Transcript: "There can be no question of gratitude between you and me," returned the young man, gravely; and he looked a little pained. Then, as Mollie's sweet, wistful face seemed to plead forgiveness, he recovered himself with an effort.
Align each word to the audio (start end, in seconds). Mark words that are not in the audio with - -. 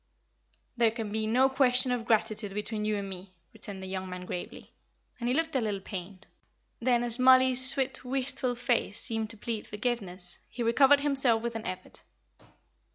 "There 0.77 0.89
can 0.89 1.11
be 1.11 1.27
no 1.27 1.47
question 1.47 1.91
of 1.91 2.05
gratitude 2.07 2.55
between 2.55 2.85
you 2.85 2.95
and 2.95 3.07
me," 3.07 3.35
returned 3.53 3.83
the 3.83 3.87
young 3.87 4.09
man, 4.09 4.25
gravely; 4.25 4.71
and 5.19 5.29
he 5.29 5.35
looked 5.35 5.55
a 5.55 5.61
little 5.61 5.79
pained. 5.79 6.25
Then, 6.79 7.03
as 7.03 7.19
Mollie's 7.19 7.63
sweet, 7.69 8.03
wistful 8.03 8.55
face 8.55 8.99
seemed 8.99 9.29
to 9.29 9.37
plead 9.37 9.67
forgiveness, 9.67 10.39
he 10.49 10.63
recovered 10.63 11.01
himself 11.01 11.43
with 11.43 11.53
an 11.55 11.67
effort. 11.67 12.01